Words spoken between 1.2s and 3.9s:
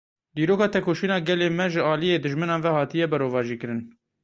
gelê me ji aliyê dijminan ve hatiye berovajîkirin.